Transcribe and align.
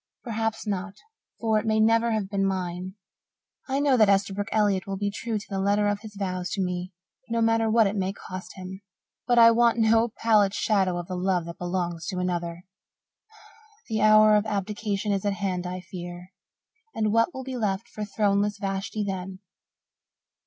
Perhaps 0.23 0.65
not, 0.65 0.95
for 1.39 1.59
it 1.59 1.65
may 1.67 1.79
never 1.79 2.09
have 2.11 2.27
been 2.27 2.43
mine. 2.43 2.95
I 3.69 3.79
know 3.79 3.97
that 3.97 4.09
Esterbrook 4.09 4.49
Elliott 4.51 4.87
will 4.87 4.97
be 4.97 5.11
true 5.11 5.37
to 5.37 5.45
the 5.47 5.59
letter 5.59 5.87
of 5.87 5.99
his 5.99 6.15
vows 6.17 6.49
to 6.53 6.59
me, 6.63 6.91
no 7.29 7.39
matter 7.39 7.69
what 7.69 7.85
it 7.85 7.95
may 7.95 8.11
cost 8.11 8.53
him. 8.55 8.81
But 9.27 9.37
I 9.37 9.51
want 9.51 9.77
no 9.77 10.11
pallid 10.17 10.55
shadow 10.55 10.97
of 10.97 11.05
the 11.05 11.15
love 11.15 11.45
that 11.45 11.59
belongs 11.59 12.07
to 12.07 12.17
another. 12.17 12.63
The 13.89 14.01
hour 14.01 14.35
of 14.35 14.47
abdication 14.47 15.11
is 15.11 15.23
at 15.23 15.33
hand, 15.33 15.67
I 15.67 15.81
fear. 15.81 16.31
And 16.95 17.13
what 17.13 17.31
will 17.31 17.43
be 17.43 17.55
left 17.55 17.87
for 17.87 18.03
throneless 18.03 18.57
Vashti 18.57 19.03
then?" 19.03 19.37